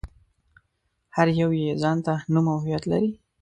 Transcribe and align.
هر 1.15 1.27
يو 1.39 1.49
يې 1.61 1.71
ځان 1.81 1.97
ته 2.05 2.13
نوم 2.33 2.45
او 2.51 2.57
هويت 2.63 2.83
لري. 2.91 3.11